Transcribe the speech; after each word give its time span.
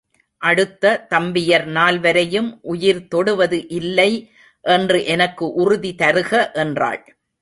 அடுத்த 0.41 1.07
தம்பியர் 1.09 1.65
நால்வரையும் 1.67 2.59
உயிர் 2.61 3.07
தொடுவது 3.07 3.59
இல்லை 3.69 4.11
என்று 4.65 5.05
எனக்கு 5.05 5.47
உறுதி 5.53 5.91
தருக 5.95 6.51
என்றாள். 6.55 7.01